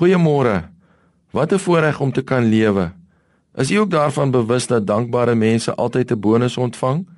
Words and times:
Goeiemôre. 0.00 0.70
Wat 1.30 1.52
'n 1.52 1.58
voorreg 1.58 2.00
om 2.00 2.12
te 2.12 2.22
kan 2.22 2.44
lewe. 2.44 2.92
Is 3.54 3.70
u 3.70 3.74
ook 3.74 3.90
daarvan 3.90 4.30
bewus 4.30 4.66
dat 4.66 4.86
dankbare 4.86 5.34
mense 5.34 5.74
altyd 5.74 6.10
'n 6.10 6.20
bonus 6.20 6.56
ontvang? 6.56 7.08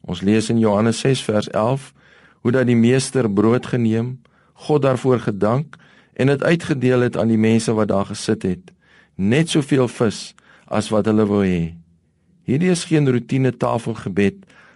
Ons 0.00 0.20
lees 0.20 0.50
in 0.50 0.58
Johannes 0.58 0.98
6 0.98 1.22
vers 1.22 1.48
11 1.48 1.92
hoe 2.40 2.50
dat 2.50 2.66
die 2.66 2.76
meester 2.76 3.30
brood 3.30 3.66
geneem, 3.66 4.20
God 4.52 4.82
daarvoor 4.82 5.20
gedank 5.20 5.76
en 6.12 6.26
dit 6.26 6.42
uitgedeel 6.42 7.00
het 7.00 7.16
aan 7.16 7.28
die 7.28 7.38
mense 7.38 7.72
wat 7.72 7.88
daar 7.88 8.06
gesit 8.06 8.42
het. 8.42 8.72
Net 9.14 9.48
soveel 9.48 9.88
vis 9.88 10.34
as 10.64 10.88
wat 10.88 11.04
hulle 11.04 11.26
wou 11.26 11.46
hê. 11.46 11.74
Hierdie 12.42 12.70
is 12.70 12.84
geen 12.84 13.10
roetine 13.10 13.56
tafelgebed 13.56 14.34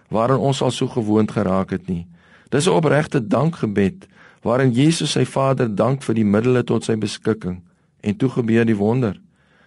waaraan 0.09 0.39
ons 0.39 0.61
al 0.61 0.71
so 0.71 0.87
gewoond 0.87 1.31
geraak 1.31 1.69
het 1.69 1.87
nie. 1.87 2.07
Dis 2.49 2.65
'n 2.65 2.69
opregte 2.69 3.27
dankgebed 3.27 4.07
waarin 4.45 4.71
Jesus 4.71 5.15
sy 5.15 5.25
Vader 5.25 5.71
dank 5.73 6.03
vir 6.05 6.19
die 6.19 6.27
middele 6.27 6.61
tot 6.63 6.85
sy 6.85 6.93
beskikking 7.01 7.63
en 8.05 8.17
toe 8.21 8.29
gebeur 8.29 8.65
die 8.65 8.77
wonder. 8.77 9.17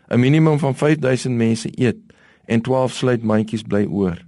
'n 0.08 0.20
Minimum 0.20 0.58
van 0.58 0.74
5000 0.74 1.34
mense 1.36 1.68
eet 1.74 1.98
en 2.46 2.62
12 2.62 2.92
sluit 2.92 3.22
mandjies 3.22 3.62
bly 3.62 3.84
oor. 3.84 4.22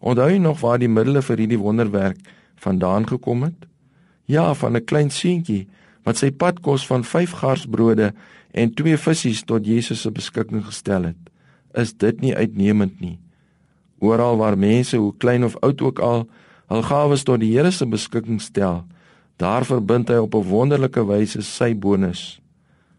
Onthou 0.00 0.30
jy 0.30 0.38
nog 0.38 0.60
waar 0.60 0.78
die 0.78 0.88
middele 0.88 1.22
vir 1.22 1.36
hierdie 1.36 1.58
wonderwerk 1.58 2.16
vandaan 2.56 3.06
gekom 3.06 3.42
het? 3.42 3.66
Ja, 4.24 4.54
van 4.54 4.76
'n 4.76 4.84
klein 4.84 5.10
seentjie 5.10 5.66
wat 6.04 6.16
sy 6.16 6.30
padkos 6.30 6.86
van 6.86 7.04
5 7.04 7.30
garsbrode 7.30 8.14
en 8.52 8.74
2 8.74 8.96
visse 8.96 9.44
tot 9.44 9.66
Jesus 9.66 10.00
se 10.00 10.10
beskikking 10.10 10.64
gestel 10.64 11.02
het. 11.02 11.22
Is 11.74 11.92
dit 11.92 12.20
nie 12.20 12.36
uitnemend 12.36 13.00
nie? 13.00 13.18
Oral 13.98 14.36
waar 14.36 14.58
mense, 14.58 14.96
hoe 14.96 15.14
klein 15.18 15.44
of 15.44 15.56
oud 15.56 15.82
ook 15.82 15.98
al, 15.98 16.28
hul 16.68 16.82
gawes 16.82 17.22
tot 17.22 17.40
die 17.40 17.52
Here 17.52 17.70
se 17.70 17.86
beskikking 17.86 18.40
stel, 18.40 18.84
daar 19.36 19.64
verbind 19.64 20.08
hy 20.08 20.16
op 20.16 20.34
'n 20.34 20.48
wonderlike 20.48 21.06
wyse 21.06 21.42
sy 21.42 21.74
bonus 21.74 22.40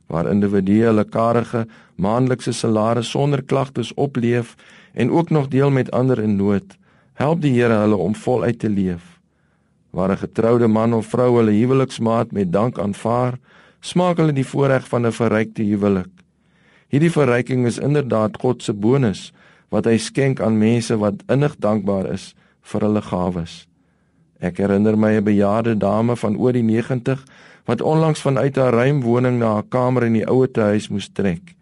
waar 0.07 0.29
individue 0.31 0.87
hulle 0.87 1.03
karige 1.03 1.65
maandelikse 1.95 2.53
salaris 2.55 3.09
sonder 3.11 3.43
klagtes 3.43 3.93
opleef 3.93 4.55
en 4.93 5.11
ook 5.11 5.29
nog 5.29 5.47
deel 5.47 5.71
met 5.71 5.91
ander 5.91 6.19
in 6.19 6.35
nood, 6.35 6.77
help 7.13 7.41
die 7.41 7.53
Here 7.53 7.81
hulle 7.83 7.95
om 7.95 8.15
voluit 8.15 8.59
te 8.59 8.69
leef. 8.69 9.19
Waar 9.91 10.11
'n 10.11 10.17
getroude 10.17 10.67
man 10.67 10.93
of 10.93 11.05
vrou 11.05 11.37
hulle 11.37 11.51
huweliksmaat 11.51 12.31
met 12.31 12.51
dank 12.51 12.79
aanvaar, 12.79 13.39
smaak 13.79 14.17
hulle 14.17 14.33
die 14.33 14.47
voorreg 14.47 14.87
van 14.87 15.05
'n 15.05 15.11
verrykte 15.11 15.63
huwelik. 15.63 16.09
Hierdie 16.87 17.11
verryking 17.11 17.65
is 17.65 17.77
inderdaad 17.77 18.37
God 18.39 18.63
se 18.63 18.73
bonus 18.73 19.33
wat 19.69 19.85
hy 19.85 19.97
skenk 19.97 20.39
aan 20.41 20.57
mense 20.57 20.97
wat 20.97 21.23
innig 21.27 21.55
dankbaar 21.59 22.11
is 22.11 22.35
vir 22.61 22.81
hulle 22.81 23.01
gawes. 23.01 23.66
Ek 24.39 24.57
herinner 24.61 24.97
my 24.97 25.17
'n 25.17 25.23
bejaarde 25.23 25.77
dame 25.77 26.15
van 26.15 26.37
oor 26.37 26.53
die 26.53 26.63
90 26.63 27.23
wat 27.65 27.81
onlangs 27.81 28.21
vanuit 28.21 28.55
haar 28.55 28.73
ruim 28.73 29.01
woning 29.01 29.39
na 29.39 29.53
haar 29.53 29.67
kamer 29.69 30.03
in 30.03 30.13
die 30.13 30.27
ouete 30.27 30.61
huis 30.61 30.89
moes 30.89 31.09
trek. 31.09 31.55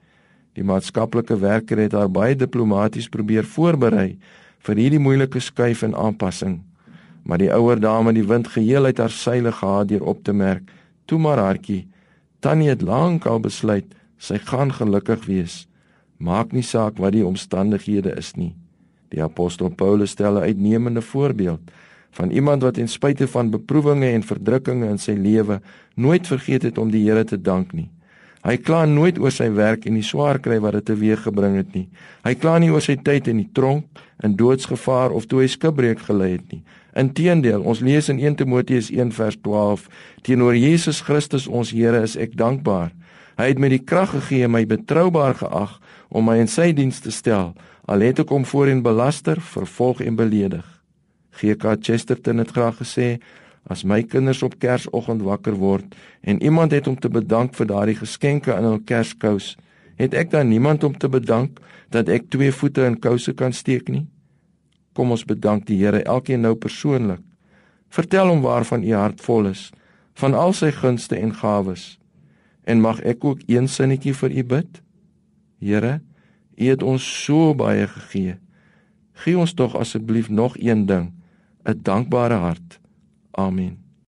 Die 0.53 0.63
maatskaplike 0.63 1.39
werker 1.39 1.77
het 1.77 1.91
haar 1.91 2.09
baie 2.09 2.35
diplomaties 2.35 3.09
probeer 3.09 3.43
voorberei 3.43 4.17
vir 4.59 4.75
hierdie 4.75 4.99
moeilike 4.99 5.39
skuif 5.39 5.83
en 5.83 5.95
aanpassing. 5.95 6.61
Maar 7.23 7.37
die 7.37 7.51
ouer 7.53 7.79
dame 7.79 8.11
het 8.13 8.15
die 8.15 8.27
wind 8.27 8.47
geheel 8.47 8.85
uit 8.85 8.97
haar 8.97 9.09
seile 9.09 9.51
gehad 9.51 9.87
deur 9.87 10.03
op 10.03 10.23
te 10.23 10.33
merk: 10.33 10.63
"Toe 11.05 11.19
maar 11.19 11.37
hartjie, 11.37 11.87
tannie 12.39 12.69
het 12.69 12.81
lank 12.81 13.25
al 13.25 13.39
besluit 13.39 13.85
sy 14.17 14.37
gaan 14.37 14.71
gelukkig 14.73 15.25
wees. 15.25 15.67
Maak 16.17 16.51
nie 16.51 16.63
saak 16.63 16.97
wat 16.97 17.11
die 17.11 17.25
omstandighede 17.25 18.15
is 18.17 18.35
nie." 18.35 18.55
Die 19.09 19.23
apostel 19.23 19.69
Paulus 19.69 20.11
stel 20.11 20.37
'n 20.37 20.43
uitnemende 20.43 21.01
voorbeeld 21.01 21.61
van 22.15 22.31
iemand 22.31 22.63
wat 22.63 22.77
ten 22.79 22.87
spyte 22.87 23.27
van 23.27 23.51
beproewinge 23.51 24.09
en 24.15 24.23
verdrukkinge 24.23 24.87
in 24.87 25.01
sy 25.01 25.17
lewe 25.19 25.59
nooit 25.95 26.27
vergeet 26.27 26.63
het 26.63 26.79
om 26.79 26.91
die 26.91 27.03
Here 27.03 27.23
te 27.23 27.37
dank 27.41 27.73
nie. 27.75 27.89
Hy 28.45 28.59
kla 28.61 28.83
nooit 28.85 29.17
oor 29.17 29.33
sy 29.33 29.47
werk 29.57 29.87
en 29.89 29.95
die 29.97 30.05
swaar 30.05 30.37
kry 30.39 30.59
wat 30.61 30.77
dit 30.77 30.85
teweeggebring 30.91 31.55
het 31.57 31.71
nie. 31.73 31.87
Hy 32.23 32.35
kla 32.37 32.59
nie 32.61 32.69
oor 32.69 32.83
sy 32.83 32.93
tyd 33.01 33.27
in 33.31 33.39
die 33.41 33.49
tronk, 33.57 33.87
in 34.23 34.35
doodsgevaar 34.37 35.15
of 35.17 35.25
toe 35.25 35.41
hy 35.41 35.47
skipbreek 35.49 36.03
gelei 36.05 36.35
het 36.35 36.53
nie. 36.53 36.61
Inteendeel, 36.95 37.65
ons 37.65 37.81
lees 37.83 38.07
in 38.13 38.21
1 38.21 38.37
Timoteus 38.43 38.91
1:12, 38.93 39.89
teenoor 40.21 40.55
Jesus 40.55 41.01
Christus 41.01 41.47
ons 41.47 41.73
Here 41.73 42.03
is 42.05 42.15
ek 42.15 42.37
dankbaar. 42.37 42.93
Hy 43.35 43.49
het 43.49 43.59
my 43.59 43.69
die 43.73 43.83
krag 43.83 44.13
gegee 44.13 44.47
my 44.47 44.63
betroubaar 44.65 45.35
geag 45.41 45.79
om 46.09 46.29
my 46.29 46.37
in 46.39 46.47
sy 46.47 46.71
diens 46.71 47.01
te 47.01 47.11
stel 47.11 47.55
al 47.85 48.01
het 48.01 48.19
ek 48.23 48.31
hom 48.33 48.45
voorheen 48.45 48.81
belaster, 48.81 49.41
vervolg 49.41 50.01
en 50.01 50.15
beledig. 50.17 50.74
GK 51.39 51.75
Chesterton 51.81 52.41
het 52.41 52.53
graag 52.55 52.79
gesê 52.81 53.17
as 53.69 53.83
my 53.83 54.03
kinders 54.03 54.43
op 54.45 54.57
Kersoggend 54.61 55.23
wakker 55.25 55.57
word 55.59 55.95
en 56.21 56.41
iemand 56.43 56.71
het 56.71 56.87
om 56.87 56.97
te 56.99 57.09
bedank 57.09 57.55
vir 57.57 57.69
daardie 57.71 57.97
geskenke 57.99 58.53
in 58.53 58.67
hul 58.67 58.79
Kerskous, 58.85 59.55
het 59.95 60.13
ek 60.13 60.31
dan 60.31 60.49
niemand 60.49 60.83
om 60.83 60.97
te 60.97 61.09
bedank 61.09 61.59
dat 61.91 62.09
ek 62.09 62.29
twee 62.29 62.51
voete 62.51 62.85
in 62.85 62.99
kouse 62.99 63.33
kan 63.33 63.53
steek 63.53 63.89
nie? 63.89 64.05
Kom 64.93 65.11
ons 65.11 65.25
bedank 65.25 65.65
die 65.67 65.79
Here 65.81 66.03
elkeen 66.03 66.41
nou 66.45 66.55
persoonlik. 66.55 67.21
Vertel 67.89 68.29
hom 68.31 68.41
waarvan 68.43 68.83
u 68.83 68.93
hart 68.93 69.21
vol 69.21 69.51
is, 69.51 69.69
van 70.15 70.33
al 70.33 70.53
sy 70.53 70.71
gunste 70.71 71.17
en 71.19 71.33
gawes. 71.35 71.95
En 72.63 72.81
mag 72.81 73.01
ek 73.03 73.23
ook 73.25 73.43
een 73.47 73.67
sinnetjie 73.67 74.15
vir 74.15 74.31
u 74.31 74.43
bid? 74.55 74.81
Here, 75.59 75.99
U 76.55 76.69
het 76.71 76.83
ons 76.83 77.03
so 77.03 77.53
baie 77.57 77.87
gegee. 77.87 78.37
Gee 79.23 79.37
ons 79.39 79.53
tog 79.53 79.75
asseblief 79.75 80.29
nog 80.29 80.55
een 80.59 80.85
ding, 80.87 81.11
'n 81.65 81.81
dankbare 81.83 82.37
hart. 82.45 82.79
Amen. 83.37 83.84